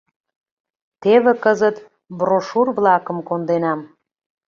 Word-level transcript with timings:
Теве 1.01 1.33
кызыт 1.43 1.75
брошюр-влакым 2.17 3.17
конденам. 3.29 3.79